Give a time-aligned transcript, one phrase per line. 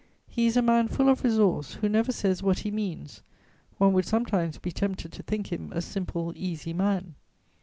[0.31, 3.21] He is a man full of resource, who never says what he means;
[3.77, 7.13] one would sometimes be tempted to think him a simple, easy man.